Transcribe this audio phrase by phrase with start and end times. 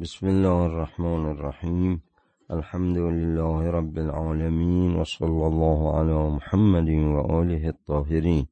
[0.00, 2.02] بسم الله الرحمن الرحیم.
[2.50, 8.46] الحمد لله رب العالمين وصلى الله على محمد وآله الطاهرين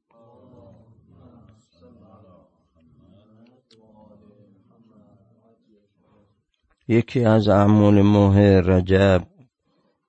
[6.88, 9.22] یکی از اعمال ماه رجب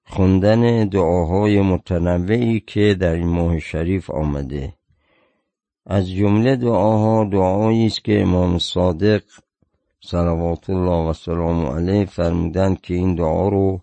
[0.05, 4.73] خوندن دعاهای متنوعی که در این ماه شریف آمده.
[5.85, 9.21] از جمله دعاها دعایی است که امام صادق
[10.01, 13.81] صلوات الله و سلام علیه فرمودند که این دعا رو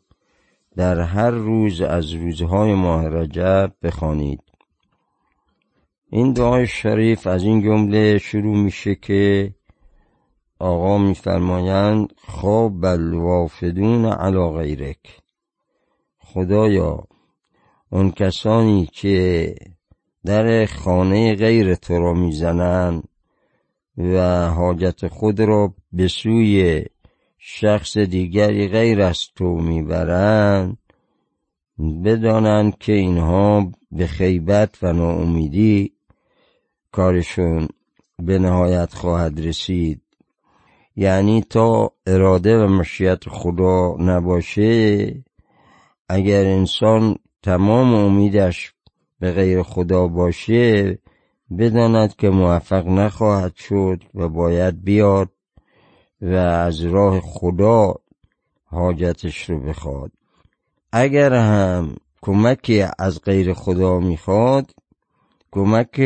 [0.76, 4.40] در هر روز از روزهای ماه رجب بخوانید.
[6.10, 9.54] این دعای شریف از این جمله شروع میشه که
[10.58, 15.20] آقا میفرمایند خواب الوافدون علی غیرک.
[16.18, 17.04] خدایا
[17.90, 19.54] اون کسانی که
[20.24, 23.08] در خانه غیر تو را می‌زنند
[23.98, 26.84] و حاجت خود را به سوی
[27.38, 30.78] شخص دیگری غیر از تو می‌برند
[32.04, 35.92] بدانند که اینها به خیبت و ناامیدی
[36.92, 37.68] کارشون
[38.18, 40.02] به نهایت خواهد رسید.
[40.96, 45.14] یعنی تا اراده و مشیت خدا نباشه
[46.08, 48.72] اگر انسان تمام امیدش
[49.20, 50.98] به غیر خدا باشه
[51.58, 55.35] بداند که موفق نخواهد شد و باید بیاد.
[56.22, 57.94] و از راه خدا
[58.64, 60.12] حاجتش رو بخواد.
[60.92, 64.70] اگر هم کمکی از غیر خدا می‌خواد
[65.52, 66.00] کمک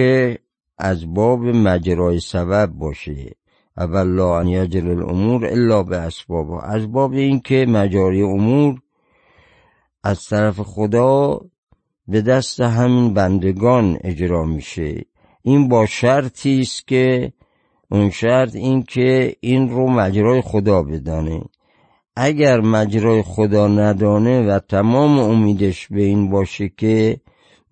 [0.79, 3.31] از باب مجرای سبب باشه.
[3.77, 8.81] اول لا ان یجر الامور الا به اسبابها از باب اینکه مجاری امور
[10.05, 11.41] از طرف خدا
[12.09, 15.05] به دست همین بندگان اجرا میشه.
[15.43, 17.33] این با شرطی است که
[17.91, 21.43] اون شرط این که این رو مجرای خدا بدانه.
[22.17, 27.21] اگر مجرای خدا ندانه و تمام امیدش به این باشه که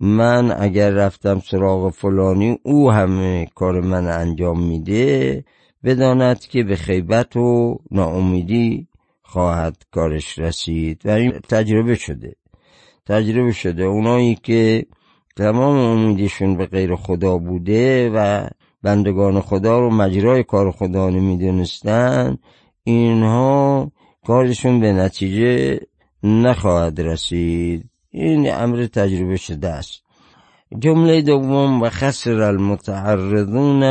[0.00, 5.44] من اگر رفتم سراغ فلانی او همه کار من انجام میده
[5.84, 8.88] بداند که به خیبت و ناامیدی
[9.22, 11.02] خواهد کارش رسید.
[11.04, 12.36] و این تجربه شده.
[13.06, 13.84] تجربه شده.
[13.84, 14.86] اونایی که
[15.36, 18.48] تمام امیدشون به غیر خدا بوده و
[18.82, 22.38] بندگان خدا رو مجرای کار خدا نمی‌دونستن.
[22.84, 23.92] اینها
[24.26, 25.80] کارشون به نتیجه
[26.22, 27.90] نخواهد رسید.
[28.10, 30.02] این امر تجربه شده است.
[30.78, 33.82] جمله دوم و خسر المتعرضون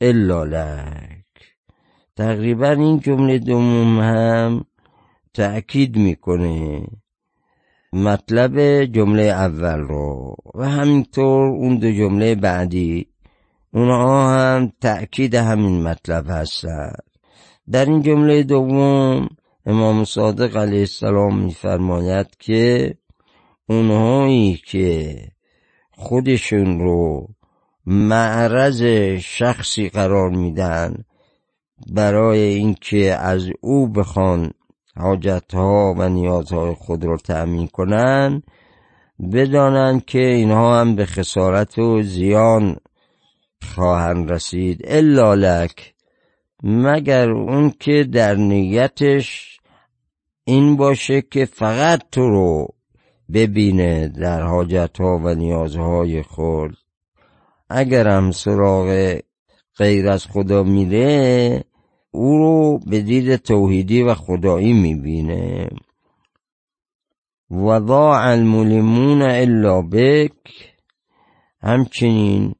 [0.00, 1.24] الا لک.
[2.16, 4.64] تقریبا این جمله دوم هم
[5.34, 6.86] تأکید می‌کنه
[7.92, 10.36] مطلب جمله اول رو.
[10.54, 13.06] و همینطور اون دو جمله بعدی
[13.76, 17.02] اونها هم تأکید همین مطلب هستند.
[17.70, 19.28] در این جمله دوم
[19.66, 22.94] امام صادق علیه السلام میفرماید که
[23.68, 25.16] اونهایی که
[25.90, 27.28] خودشون رو
[27.86, 28.82] معرض
[29.20, 31.04] شخصی قرار میدن
[31.92, 34.50] برای اینکه از او بخوان
[34.96, 38.42] حاجتها و نیازهای خود را تأمین کنند
[39.32, 42.76] بدانند که اینها هم به خسارت و زیان
[43.66, 44.80] خواهند رسید.
[44.84, 45.94] الا لک.
[46.62, 49.60] مگر اون که در نیتش
[50.44, 52.68] این باشه که فقط تو رو
[53.32, 56.76] ببینه در حاجتها و نیازهای خود.
[57.70, 59.18] اگر هم سراغ
[59.76, 61.64] غیر از خدا میره
[62.10, 65.68] او رو به دید توحیدی و خدایی می‌بینه.
[67.50, 70.32] و ضاع الملمون الا بک.
[71.62, 72.54] همچنین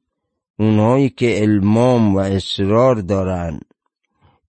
[0.59, 3.59] اونهایی که المام و اصرار دارن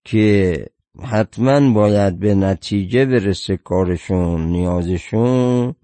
[0.04, 0.66] که
[1.02, 5.74] حتما باید به نتیجه برسه کارشون نیازشون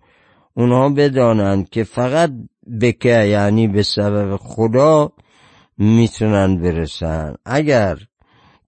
[0.55, 2.31] اونها بدانند که فقط
[2.81, 5.13] بکه یعنی به سبب خدا
[5.79, 7.35] می‌تونن برسن.
[7.45, 7.99] اگر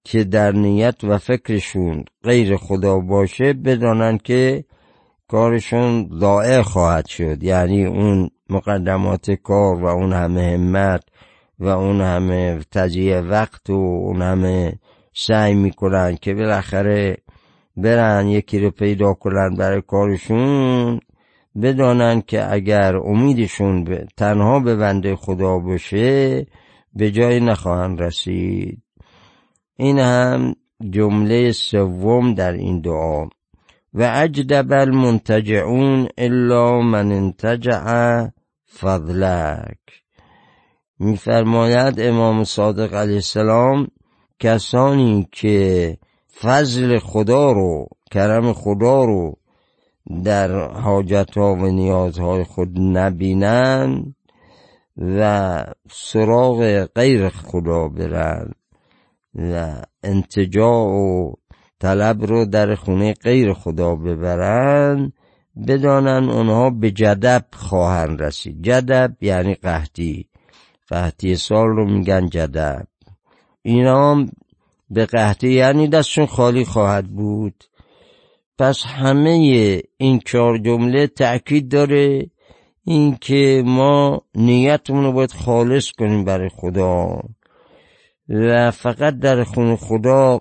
[0.04, 4.64] که در نیت و فکرشون غیر خدا باشه بدانن که
[5.28, 7.42] کارشون ضائع خواهد شد.
[7.42, 11.02] یعنی اون مقدمات کار و اون همه همت
[11.58, 14.78] و اون همه تجیه وقت و اون همه
[15.14, 17.16] سعی می‌کنن که بالاخره
[17.76, 21.00] برن یکی رو پیدا کنن برای کارشون
[21.62, 26.46] بدانن که اگر امیدشون به تنها به بنده خدا باشه
[26.94, 28.82] به جای نخواهند رسید.
[29.76, 30.54] این هم
[30.90, 33.28] جمله سوم در این دعا.
[33.94, 38.26] و اجدب المنتجعون الا من انتجع
[38.78, 40.05] فضلک.
[40.98, 43.88] میفرماید امام صادق علیه السلام
[44.38, 45.98] کسانی که
[46.40, 49.36] فضل خدا رو کرم خدا رو
[50.24, 54.14] در حاجت ها و نیازهای خود نبینن
[54.96, 58.52] و سراغ غیر خدا برن
[59.34, 61.32] و انتجاع و
[61.80, 65.12] طلب رو در خونه غیر خدا ببرن
[65.68, 68.62] بدانن اونها به جدب خواهند رسید.
[68.62, 70.28] جدب یعنی قحطی.
[70.88, 72.86] قحطی سال رو میگن جدب.
[73.62, 74.26] اینا
[74.90, 77.64] به قحطی یعنی دستشون خالی خواهد بود.
[78.58, 79.30] پس همه
[79.96, 82.30] این چهار جمله تأکید داره
[82.84, 87.20] اینکه ما نیتمون رو باید خالص کنیم برای خدا.
[88.28, 90.40] و فقط در خون خدا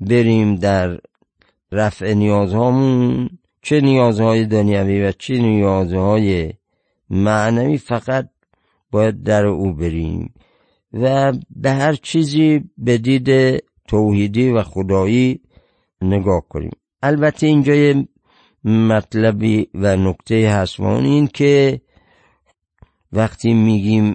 [0.00, 0.98] بریم در
[1.72, 3.30] رفع نیازهامون.
[3.62, 6.52] چه نیازهای دنیوی و چه نیازهای
[7.10, 8.28] معنوی؟ فقط
[8.96, 10.34] باید در او بریم.
[10.92, 13.28] و به هر چیزی به دید
[13.88, 15.40] توحیدی و خدایی
[16.02, 16.76] نگاه کنیم.
[17.02, 18.08] البته اینجا یه
[18.64, 21.80] مطلبی و نکته هست این که
[23.12, 24.14] وقتی میگیم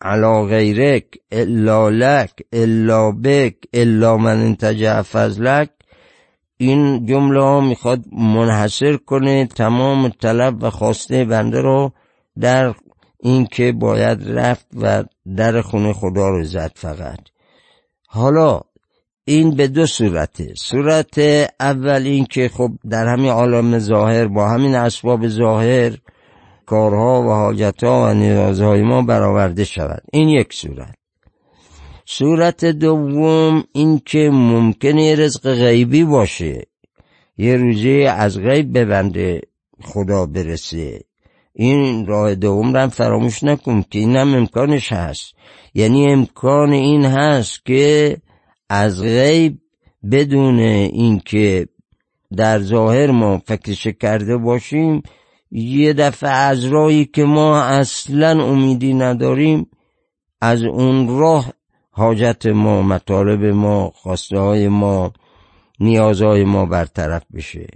[0.00, 5.70] علا غیرک الا لک الا بک الا من انتجع فضلک
[6.56, 11.92] این جمله ها می‌خواد منحصر کنه تمام طلب و خواسته بنده رو
[12.40, 12.74] در
[13.22, 15.04] این که باید رفت و
[15.36, 17.20] در خونه خدا رو زد فقط.
[18.08, 18.60] حالا
[19.24, 20.54] این به دو صورته.
[20.56, 21.18] صورت
[21.60, 25.96] اول این که خب در همین عالم ظاهر با همین اسباب ظاهر
[26.66, 30.02] کارها و حاجتها و نیازهای ما برآورده شود.
[30.12, 30.94] این یک صورت.
[32.04, 36.66] صورت دوم این که ممکنه رزق غیبی باشه.
[37.38, 39.40] یه روزی از غیب به بنده
[39.82, 41.00] خدا برسه.
[41.60, 45.34] این راه دوم رو فراموش نکن که اینم امکانش هست.
[45.74, 48.16] یعنی امکان این هست که
[48.68, 49.58] از غیب
[50.10, 51.68] بدون اینکه
[52.36, 55.02] در ظاهر ما فکرش کرده باشیم
[55.50, 59.66] یه دفعه از راهی که ما اصلا امیدی نداریم
[60.40, 61.52] از اون راه
[61.90, 65.12] حاجت ما مطالب ما خواسته های ما
[65.80, 67.66] نیازهای ما برطرف بشه.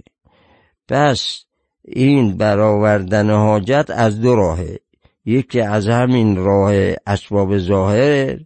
[0.87, 1.44] پس
[1.87, 4.79] این برآوردن حاجت از دو راهه.
[5.25, 6.73] یکی از همین راه
[7.07, 8.39] اسباب ظاهر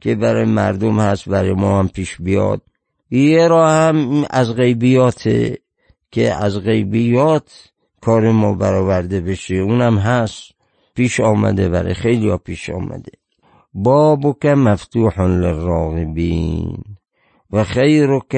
[0.00, 2.62] که برای مردم هست برای ما هم پیش بیاد.
[3.10, 5.58] یه راه هم از غیبیاته
[6.10, 9.54] که از غیبیات کار ما برآورده بشه.
[9.54, 10.52] اونم هست.
[10.94, 13.12] پیش آمده برای خیلی ها پیش آمده.
[13.74, 16.84] بابک مفتوح للراغبین
[17.50, 18.36] و خیرک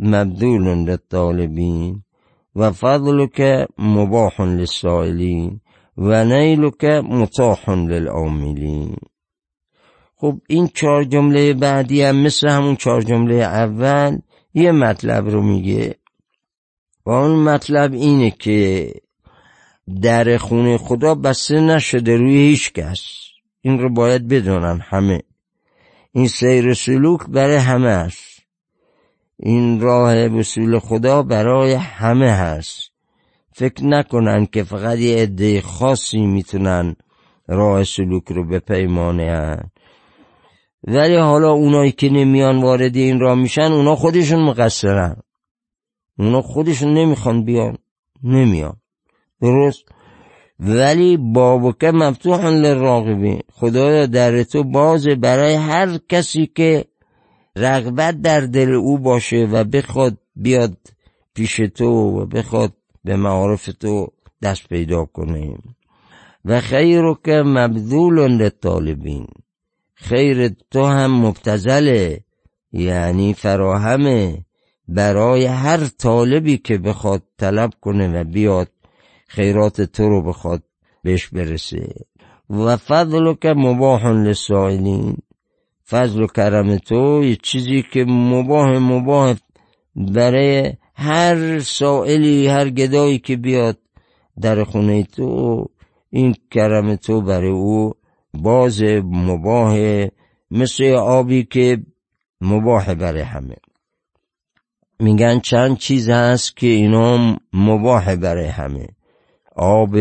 [0.00, 2.02] مبذول للطالبین.
[2.56, 5.60] و فضلك مباح للسائلین
[5.96, 8.96] و نیلك متاح للعاملین.
[10.16, 14.18] خب این چهار جمله بعدی هم مثل همون چهار جمله اول
[14.54, 15.94] یه مطلب رو میگه.
[17.06, 18.92] و اون مطلب اینه که
[20.02, 23.02] در خونه خدا بسته نشده روی هیچ کس.
[23.60, 25.22] این رو باید بدونن همه.
[26.12, 28.29] این سیر سلوک برای همه است.
[29.42, 32.90] این راه وصول خدا برای همه هست.
[33.52, 36.96] فکر نکنن که فقط یه عده خاصی می‌تونن
[37.48, 39.58] راه سلوک رو بپیمانه
[40.84, 45.16] ولی حالا اونایی که نمیان وارد این راه میشن اونا خودشون مقصرن.
[46.18, 47.78] اونا خودشون نمی‌خوان بیان.
[48.24, 48.76] نمیان.
[49.40, 49.84] درست؟
[50.60, 56.84] ولی بابکه مفتوح للراغبین خدایا در تو باز برای هر کسی که
[57.56, 60.76] رغبت در دل او باشه و بخواد بیاد
[61.34, 62.72] پیش تو و بخواد
[63.04, 64.08] به معارف تو
[64.42, 65.58] دست پیدا کنه.
[66.44, 69.26] و خیر که مبذول للطالبین.
[69.94, 72.20] خیر تو هم مبتزله
[72.72, 74.44] یعنی فراهمه.
[74.88, 78.70] برای هر طالبی که بخواد طلب کنه و بیاد
[79.26, 80.62] خیرات تو رو بخواد
[81.02, 81.94] بهش برسه.
[82.50, 85.16] و فضل که مباح لسائلین
[85.90, 89.34] فضل و کرم تو یه چیزی که مباح مباح
[89.96, 93.78] برای هر سائلی هر گدایی که بیاد
[94.40, 95.66] در خونه تو
[96.10, 97.94] این کرم تو برای او
[98.34, 100.06] باز مباح
[100.50, 101.82] مثل آبی که
[102.40, 103.56] مباح برای همه.
[105.00, 108.86] میگن چند چیز هست که اینا مباح برای همه.
[109.56, 109.96] آب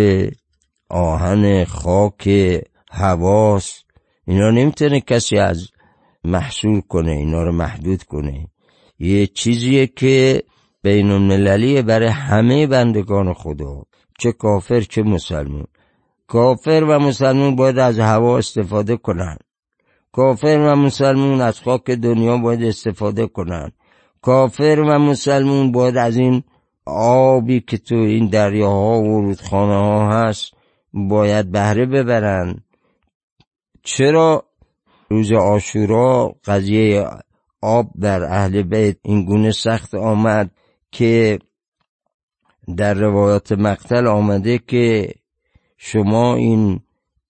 [0.90, 2.30] آهن خاک
[2.92, 3.84] حواس
[4.28, 5.68] اینا نمی‌تونه کسی از
[6.24, 8.48] محصول کنه اینا رو محدود کنه.
[9.00, 10.44] یه چیزیه که
[10.84, 13.84] بین المللیه برای همه بندگان خدا.
[14.20, 15.66] چه کافر چه مسلمون.
[16.28, 19.38] کافر و مسلمون باید از هوا استفاده کنن.
[20.12, 23.72] کافر و مسلمون از خاک دنیا باید استفاده کنن.
[24.22, 26.44] کافر و مسلمون باید از این
[26.86, 30.54] آبی که تو این دریاها و رودخانه ها هست
[30.94, 32.64] باید بهره ببرن.
[33.84, 34.49] چرا؟
[35.10, 37.06] روز آشورا قضیه
[37.62, 40.52] آب در اهل بیت این گونه سخت آمد
[40.92, 41.40] که
[42.78, 45.14] در روایات مقتل آمده که
[45.78, 46.80] شما این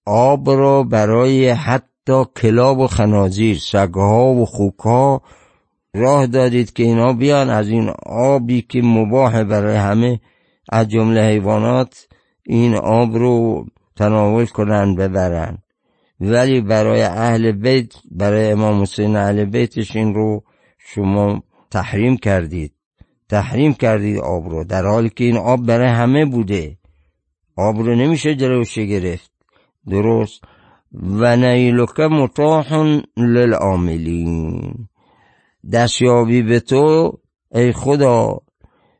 [0.05, 5.21] آب را برای حتی کلاب و خنازیر سگها و خوکها
[5.93, 10.19] راه دادید که اینا بیان از این آبی که مباه برای همه.
[10.71, 12.07] از جمله حیوانات
[12.43, 15.57] این آب رو تناول کنن ببرن.
[16.19, 20.43] ولی برای اهل بیت برای امام حسین اهل بیتش این رو
[20.77, 22.73] شما تحریم کردید.
[23.29, 26.77] تحریم کردید آب رو در حالی که این آب برای همه بوده.
[27.55, 29.31] آب رو نمیشه جلوش گرفت.
[29.89, 30.41] درست.
[30.93, 34.73] و نیلک متاح للعاملین.
[35.73, 37.13] دستیابی به تو
[37.51, 38.38] ای خدا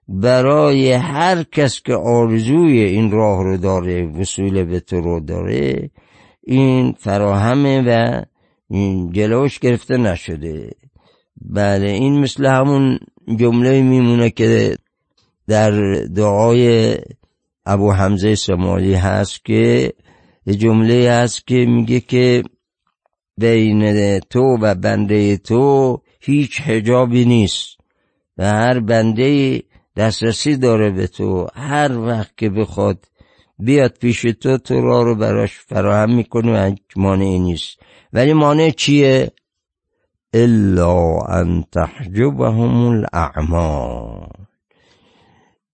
[0.08, 5.90] برای هر کس که آرزوی این راه رو داره وصول به تو رو داره
[6.50, 8.22] این فراهمه و
[9.12, 10.72] جلوش گرفته نشده.
[11.42, 13.00] بله این مثل همون
[13.40, 14.78] جمله میمونه که
[15.48, 15.72] در
[16.16, 16.96] دعای
[17.66, 19.94] ابو حمزه سمالی هست که
[20.48, 22.44] جمله هست که میگه که
[23.38, 27.78] بین تو و بنده تو هیچ حجابی نیست
[28.38, 29.62] و هر بنده
[29.96, 31.48] دسترسی داره به تو.
[31.56, 33.06] هر وقت که بخواد
[33.60, 37.80] بیاد پیش تو تو را رو براش فراهم می‌کنه و مانعی نیست.
[38.14, 39.32] ولی مانع چیه؟
[40.34, 44.28] الا ان تحجبهم الاعمال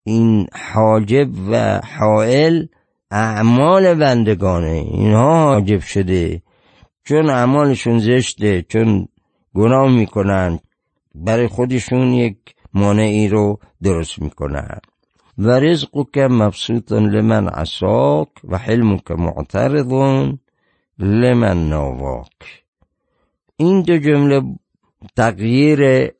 [0.04, 2.65] این حاجب و حائل
[3.12, 4.86] اعمال بندگانه.
[4.92, 6.42] اینها حاجب شده.
[7.04, 9.08] چون اعمالشون زشته چون
[9.54, 10.60] گناه می‌کنن
[11.15, 12.38] برای خودشون یک
[12.74, 14.80] مانعی رو درست می‌کنن.
[15.38, 19.94] و رزقك مبسوط لمن عصاك و حلمك معترض
[21.00, 22.63] لمن ناواک
[23.58, 24.42] این دو جمله
[25.15, 26.12] تغییر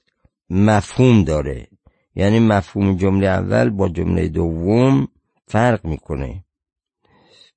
[0.50, 1.68] مفهوم داره.
[2.16, 5.08] یعنی مفهوم جمله اول با جمله دوم
[5.48, 6.44] فرق می‌کنه.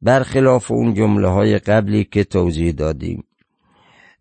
[0.02, 3.24] برخلاف اون جمله های قبلی که توضیح دادیم.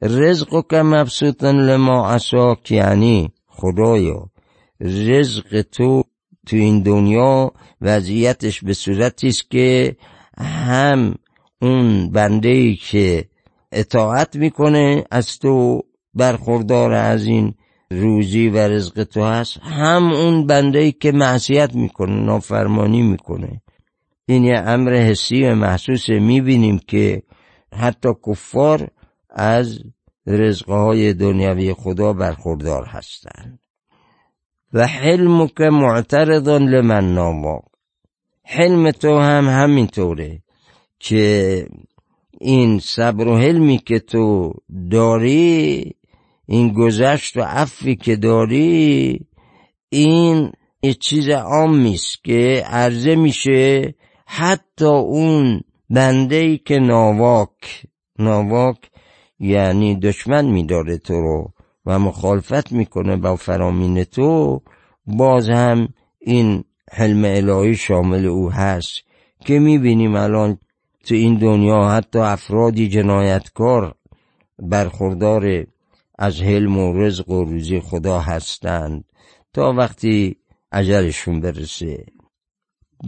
[0.01, 4.29] رزق که مبسوطن لما عصاک یعنی خدایا
[4.81, 6.03] رزق تو
[6.47, 7.51] تو این دنیا
[7.81, 9.95] وضعیتش به صورتی است که
[10.37, 11.15] هم
[11.61, 13.25] اون بنده ای که
[13.71, 15.81] اطاعت می‌کنه از تو
[16.13, 17.53] برخوردار از این
[17.91, 23.61] روزی و رزق تو هست هم اون بنده ای که معصیت می‌کنه نافرمانی می‌کنه.
[24.25, 27.23] این یه امر حسی و محسوس می‌بینیم که
[27.73, 28.87] حتی کفار
[29.29, 29.79] از
[30.27, 33.59] رزقهای دنیوی خدا برخوردار هستند.
[34.77, 37.61] و حلمک معترض لمن ناما
[38.43, 40.39] حلم تو هم همینطوره
[40.99, 41.65] که
[42.39, 44.53] این صبر و حلمی که تو
[44.91, 45.95] داری
[46.45, 49.19] این گذشت و عفی که داری
[49.89, 50.51] این
[50.83, 57.85] یه چیز عامی است که عرضه میشه حتی اون بنده ای که ناواک.
[58.19, 58.77] ناواک
[59.39, 61.53] یعنی دشمن میداره تو رو.
[61.87, 64.61] و مخالفت می‌کنه با فرامین تو
[65.05, 65.89] باز هم
[66.19, 69.01] این حلم الهی شامل او هست
[69.45, 70.57] که می‌بینیم الان
[71.05, 73.95] تو این دنیا حتی افرادی جنایتکار
[74.59, 75.65] برخوردار
[76.19, 79.03] از حلم و رزق و روزی خدا هستند
[79.53, 80.35] تا وقتی
[80.71, 82.05] عجلشون برسه.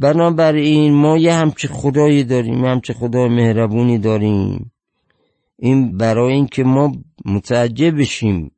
[0.02, 4.72] بنابراین ما یه همچه خدایی داریم همچه خدای مهربونی داریم.
[5.58, 6.92] این برای اینکه ما
[7.26, 8.52] متعجب بشیم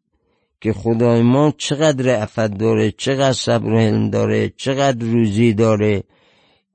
[0.61, 6.03] که خدای ما چقدر رعفت داره چقدر صبر و حلم داره چقدر روزی داره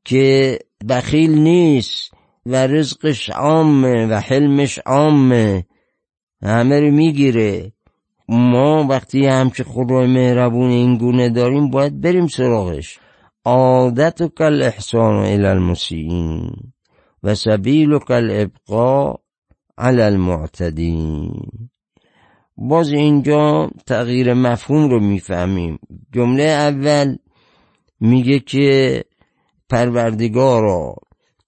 [0.04, 2.10] که بخیل نیست
[2.46, 5.64] و رزقش عامه و حلمش عامه.
[6.42, 7.72] همه رو می‌گیره.
[8.28, 12.98] ما وقتی همچه خدای مهربون این گونه داریم باید بریم سراغش.
[13.44, 16.50] عادتك الاحسان الى المسیئین
[17.22, 19.16] و سبیلك الابقاء
[19.78, 21.32] على المعتدین.
[22.58, 25.78] باز اینجا تغییر مفهوم رو می‌فهمیم.
[26.14, 27.16] جمله اول
[28.00, 29.04] میگه که
[29.70, 30.94] پروردگارا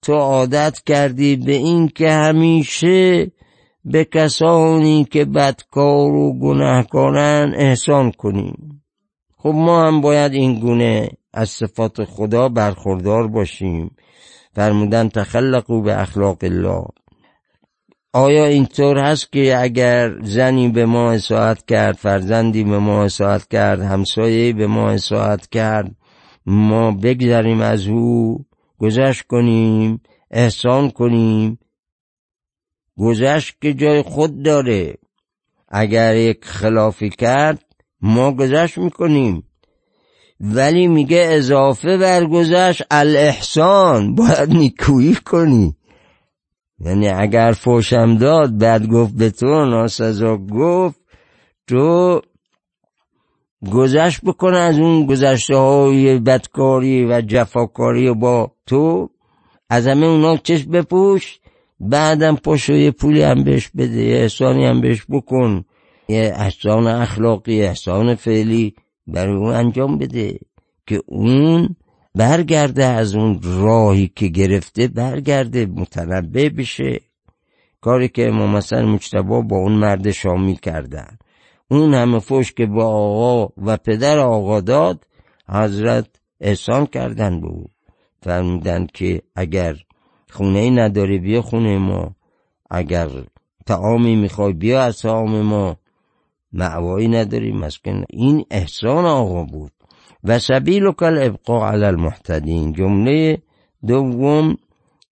[0.01, 3.31] تو عادت کردی به این که همیشه
[3.85, 8.83] به کسانی که بدکار و گناهکارن احسان کنیم.
[9.37, 13.95] خب ما هم باید این گونه از صفات خدا برخوردار باشیم.
[14.55, 16.85] فرمودن تخلقو به اخلاق الله.
[18.13, 23.81] آیا اینطور هست که اگر زنی به ما اصاعت کرد فرزندی به ما اصاعت کرد
[23.81, 25.95] همسایه به ما اصاعت کرد
[26.45, 28.45] ما بگذریم از او
[28.79, 30.01] گذشت کنیم
[30.31, 31.59] احسان کنیم؟
[32.97, 34.95] گذشت که جای خود داره.
[35.67, 37.65] اگر یک خلافی کرد
[38.01, 39.43] ما گذشت می‌کنیم.
[40.39, 44.15] ولی میگه اضافه بر گذشت الاحسان.
[44.15, 45.75] باید نیکویی کنی.
[46.81, 50.99] یعنی اگر فوشم داد بعد گفت به تو ناسزا گفت
[51.67, 52.21] تو
[53.73, 59.09] گذشت بکنه از اون گذشته های بدکاری و جفاکاری با تو.
[59.69, 61.39] از همه اونا چشم بپوش
[61.79, 65.65] بعدم پاشو یه پولی هم بهش بده یه احسانی هم بهش بکن.
[66.09, 68.75] یه احسان اخلاقی احسان فعلی
[69.07, 70.39] برای اون انجام بده
[70.87, 71.75] که اون
[72.19, 76.99] برگرده از اون راهی که گرفته برگرده متنبه بشه.
[77.81, 81.17] کاری که امام مثلا مجتبا با اون مرد شامی کردن.
[81.71, 85.07] اون همه فوش که با آقا و پدر آقا داد
[85.49, 86.07] حضرت
[86.41, 87.65] احسان کردن به او.
[88.21, 89.75] فرمودن که اگر
[90.29, 92.15] خونه ای نداری بیا خونه ما.
[92.69, 93.09] اگر
[93.65, 95.77] تعامی می‌خوای بیا از تعام ما.
[96.53, 98.03] معوایی نداری مسکن.
[98.09, 99.78] این احسان آقا بود.
[100.23, 103.41] و سبیل کل ابقا علی المحتدین جمله
[103.87, 104.57] دوم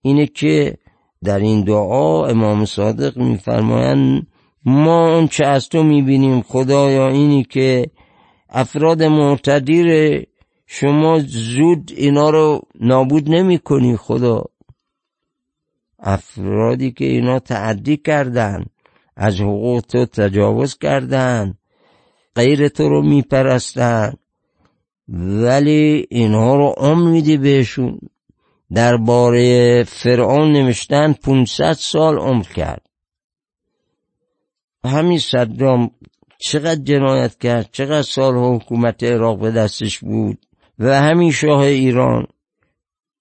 [0.01, 0.77] اینه که
[1.23, 4.27] در این دعا امام صادق میفرمایند
[4.65, 7.89] ما اون چه از تو می‌بینیم خدایا اینی که
[8.49, 9.87] افراد معتدیر
[10.65, 14.43] شما زود اینا رو نابود نمی کنی خدا.
[15.99, 18.65] افرادی که اینا تعدی کردن
[19.15, 21.53] از حقوق تو تجاوز کردن
[22.35, 24.13] غیر تو رو میپرستن.
[25.09, 27.99] ولی اینها رو عمر میدی بهشون.
[28.73, 32.81] درباره فرعون نوشتن 500 سال عمر کرد.
[34.85, 35.91] همین صدام
[36.37, 40.45] چقدر جنایت کرد چقدر سال حکومت عراق به دستش بود
[40.79, 42.27] و همین شاه ایران.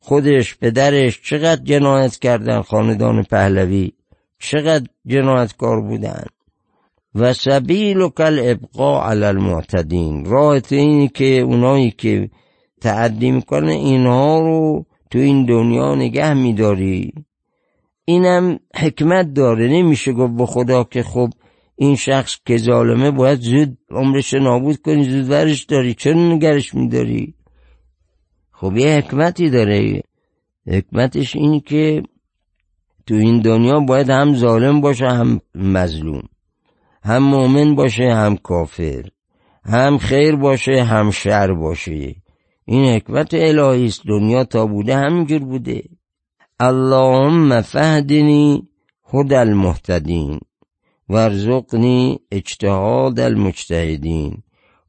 [0.00, 3.92] خودش پدرش چقدر جنایت کردن خاندان پهلوی
[4.38, 6.24] چقدر جنایتکار بودن.
[7.16, 10.24] و سبیل کل ابقا علی المعتدین.
[10.24, 12.30] راه اینی که اونایی که
[12.80, 17.12] تعدی می‌کنه اینها رو تو این دنیا نگه میداری.
[18.04, 19.68] اینم حکمت داره.
[19.68, 21.30] نمیشه گفت به خدا که خب
[21.76, 25.94] این شخص که ظالمه باید زود عمرش نابود کنی زود ورش داری.
[25.94, 27.34] چرا نگرش میداری؟
[28.52, 30.02] خب یه حکمتی داره.
[30.66, 32.02] حکمتش این که
[33.06, 36.22] تو این دنیا باید هم ظالم باشه هم مظلوم.
[37.06, 39.04] هم مؤمن باشه هم کافر.
[39.64, 42.14] هم خیر باشه هم شر باشه.
[42.64, 44.02] این حکمت الهی است.
[44.06, 45.82] دنیا تا بوده همینجور بوده.
[46.60, 48.68] اللهم فهدنی
[49.14, 50.40] هد المهتدین
[51.08, 54.42] وارزقنی اجتهاد المجتهدین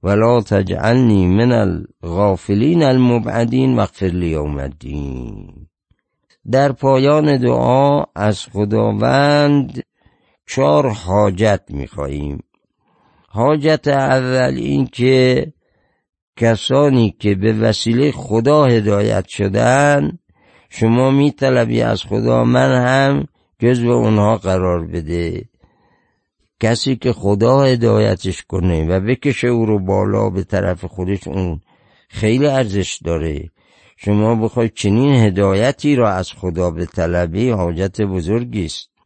[0.04, 5.68] ولا تجعلنی من الغافلین المبعدین واغفر لی یوم الدین.
[6.52, 9.84] در پایان دعا از خداوند
[10.48, 12.44] چهار حاجت می‌خواهیم.
[13.30, 15.54] حاجت اول این که
[16.38, 20.20] کسانی که به وسیله خدا هدایت شدن
[20.70, 23.28] شما میطلبی از خدا من هم
[23.60, 25.46] جزو اونها قرار بده.
[26.60, 31.62] کسی که خدا هدایتش کنه و بکشه او رو بالا به طرف خودش اون
[32.10, 33.50] خیلی ارزش داره.
[33.98, 38.97] شما بخوای چنین هدایتی را از خدا به طلبی حاجت بزرگی است.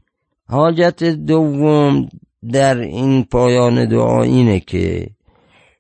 [0.52, 2.10] حاجت دوم
[2.52, 5.08] در این پایان دعا اینه که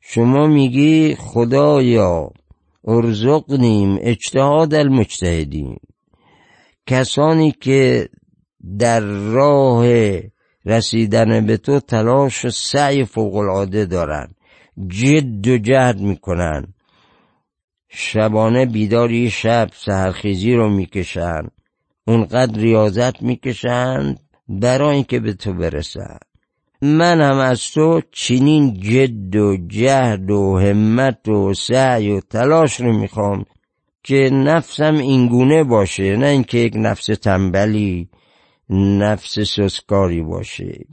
[0.01, 2.31] شما میگی خدایا
[2.87, 5.77] ارزقنیم اجتهاد المجتهدین.
[6.87, 8.09] کسانی که
[8.79, 9.85] در راه
[10.65, 14.27] رسیدن به تو تلاش و سعی فوق العاده دارن
[14.87, 16.73] جد و جهد می‌کنن
[17.89, 21.41] شبانه بیداری شب سهرخیزی رو می‌کشن
[22.07, 24.15] اونقدر ریاضت می‌کشن
[24.59, 26.17] برای اینکه به تو برسن
[26.81, 32.97] من هم از تو چنین جد و جهد و همت و سعی و تلاش رو
[32.99, 33.45] می‌خوام
[34.03, 36.17] که نفسم اینگونه باشه.
[36.17, 38.09] نه اینکه یک نفس تنبلی
[38.69, 40.85] نفس سسکاری باشه.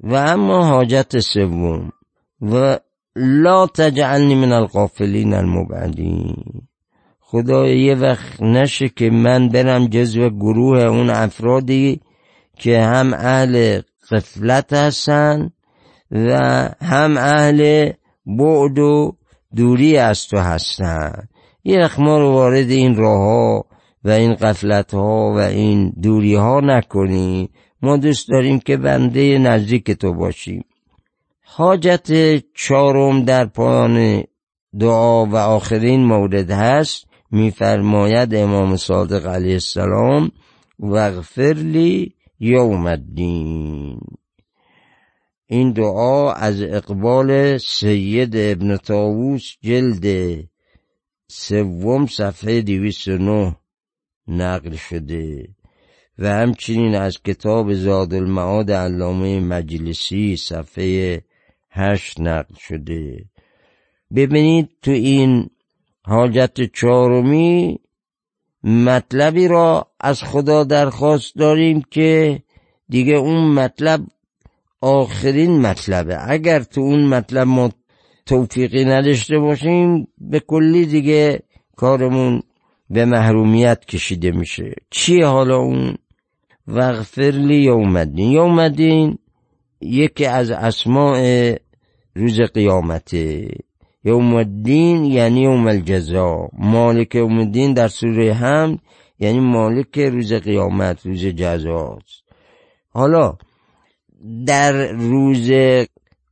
[0.00, 1.92] و اما حاجت سوم.
[2.42, 2.78] و
[3.16, 6.44] لا تجعلنی من الغافلین المبعدین.
[7.20, 12.00] خدا یه وقت نشه که من برم جزو گروه اون افرادی
[12.58, 15.50] که هم اهل قفلت هستن
[16.10, 16.38] و
[16.80, 17.92] هم اهل
[18.26, 19.16] بعد و
[19.56, 21.28] دوری از تو هستن.
[21.64, 23.64] یه وقت ما رو وارد این راه ها
[24.04, 27.50] و این قفلت ها و این دوری ها نکنی.
[27.82, 30.64] ما دوست داریم که بنده نزدیک تو باشیم.
[31.44, 34.24] حاجت چهارم در پایان
[34.80, 37.04] دعا و آخرین مورد هست.
[37.30, 40.30] میفرماید امام صادق علیه السلام
[40.80, 44.00] وغفر لی یوم الدین.
[45.46, 50.38] این دعا از اقبال سید ابن تاووس جلد
[51.28, 53.56] سوم صفحه 209
[54.28, 55.48] نقل شده
[56.18, 61.24] و همچنین از کتاب زاد المعاد علامه مجلسی صفحه
[61.70, 63.24] هشت نقل شده.
[64.14, 65.50] ببینید تو این
[66.02, 67.80] حاجت چهارمی
[68.64, 72.42] مطلبی را از خدا درخواست داریم که
[72.88, 74.00] دیگه اون مطلب
[74.80, 76.30] آخرین مطلبه.
[76.30, 77.70] اگر تو اون مطلب ما
[78.26, 81.42] توفیقی نداشته باشیم به کلی دیگه
[81.76, 82.42] کارمون
[82.90, 84.74] به محرومیت کشیده میشه.
[84.90, 85.94] چیه حالا اون؟
[86.68, 88.32] وغفر لی یوم الدین.
[88.32, 89.18] یوم الدین
[89.80, 91.54] یکی از اسماع
[92.14, 93.48] روز قیامته.
[94.08, 96.48] یوم الدین یعنی یوم الجزا.
[96.58, 98.78] مالک یوم الدین در سوره هم
[99.18, 102.22] یعنی مالک روز قیامت روز جزاست.
[102.90, 103.36] حالا
[104.46, 105.50] در روز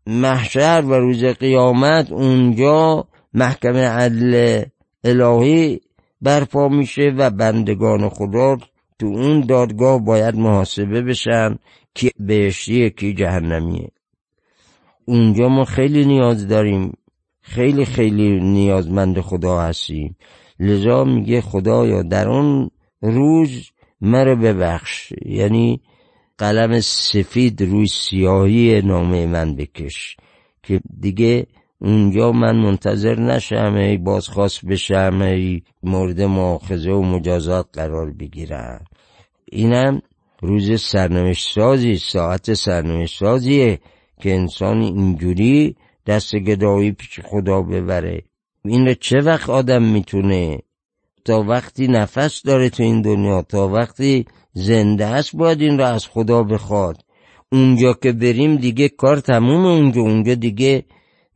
[0.07, 4.63] محشر و روز قیامت اونجا محکمه عدل
[5.05, 5.81] الهی
[6.21, 8.57] برپا میشه و بندگان خدا
[8.99, 11.59] تو اون دادگاه باید محاسبه بشن
[11.95, 13.89] کی بهشتیه کی جهنمیه.
[15.05, 16.93] اونجا ما خیلی نیاز داریم
[17.47, 20.17] خیلی خیلی نیازمند خدا هستیم
[20.61, 22.71] لذا میگه خدایا در اون
[23.03, 25.13] روز مرا ببخش.
[25.27, 25.81] یعنی
[26.39, 30.17] قلم سفید روی سیاهی نامه من بکش
[30.63, 31.47] که دیگه
[31.81, 38.85] اونجا من منتظر نشم ای بازخواست بشم ای مورد مؤاخذه و مجازات قرار بگیرم.
[39.53, 40.03] اینم
[40.43, 43.79] روز سرنوشت سازی ساعت سرنوشت سازیه
[44.21, 48.23] که انسان اینجوری دست گدایی پیش خدا ببره.
[48.65, 50.59] این چه وقت آدم می‌تونه؟
[51.25, 56.07] تا وقتی نفس داره تو این دنیا تا وقتی زنده است باید این را از
[56.07, 57.05] خدا بخواد.
[57.53, 60.85] اونجا که بریم دیگه کار تموم اونجا اونجا دیگه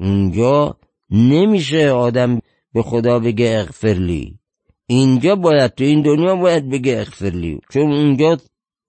[0.00, 0.76] اونجا
[1.11, 2.40] نمیشه آدم
[2.74, 4.38] به خدا بگه اغفرلی.
[4.87, 7.61] اینجا باید تو این دنیا باید بگه اغفرلی.
[7.72, 8.38] چون اونجا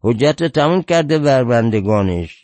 [0.04, 2.40] حجت تموم کرده بر بندگانش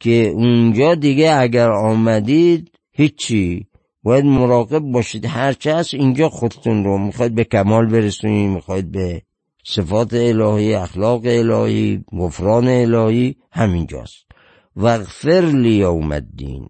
[0.00, 3.66] که اونجا دیگه اگر آمدید هیچی.
[4.02, 5.26] باید مراقب باشید.
[5.26, 9.22] هرچه هست اینجا خودتون رو می‌خواید به کمال برسونید می‌خواید به
[9.64, 14.26] صفات الهی اخلاق الهی غفران الهی همینجاست.
[14.76, 16.68] وغفر لی یوم الدین.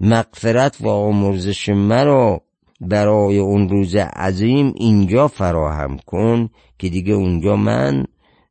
[0.00, 2.40] مغفرت و آمرزش مرا
[2.80, 8.04] برای اون روز عظیم اینجا فراهم کن که دیگه اونجا من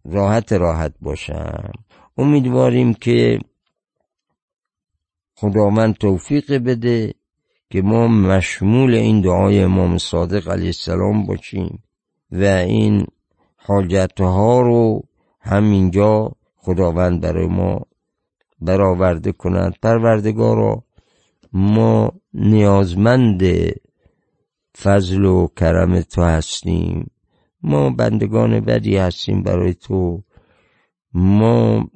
[0.05, 1.71] راحت راحت باشم.
[2.17, 3.39] امیدواریم که
[5.41, 7.13] خداوند توفیق بده
[7.69, 11.83] که ما مشمول این دعای امام صادق علیه السلام باشیم
[12.31, 13.05] و این
[13.55, 15.03] حاجتها رو
[15.39, 17.81] همینجا خداوند برای ما
[18.59, 20.83] برآورده کنند پروردگارا
[21.53, 23.43] ما نیازمند
[24.81, 27.11] فضل و کرم تو هستیم.
[27.63, 30.23] ما بندگان بدی هستیم برای تو.
[31.13, 31.89] ما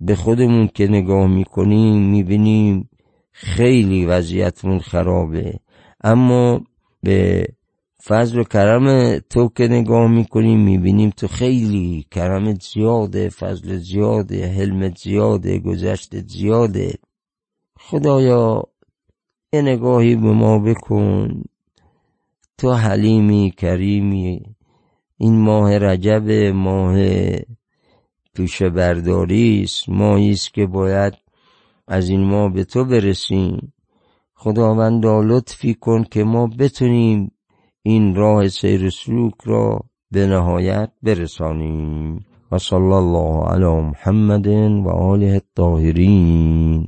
[0.00, 2.90] به خودمون که نگاه می‌کنیم می‌بینیم
[3.32, 5.60] خیلی وضعیتمون خرابه.
[6.04, 6.60] اما
[7.02, 7.46] به
[8.04, 14.98] فضل و کرم تو که نگاه می‌کنیم می‌بینیم تو خیلی کرمت زیاده فضل زیاده حلمت
[14.98, 16.94] زیاده گذشت زیاده.
[17.78, 18.62] خدایا
[19.52, 21.42] یه نگاهی به ما بکن.
[22.58, 24.42] تو حلیمی کریمی
[25.16, 26.96] این ماه رجب ماه
[28.38, 29.88] توش برداری است.
[29.88, 31.14] ماهی است که باید
[31.88, 33.72] از این ماه به تو برسیم.
[34.34, 37.30] خداوندا لطفی کن که ما بتونیم
[37.82, 42.26] این راه سیر سلوک را به نهایت برسانیم.
[42.52, 44.46] و صلی الله علی محمد
[44.86, 46.86] و آله الطاهرین.